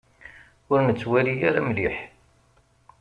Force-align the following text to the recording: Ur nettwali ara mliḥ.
Ur 0.71 0.79
nettwali 0.83 1.35
ara 1.47 1.61
mliḥ. 1.67 1.97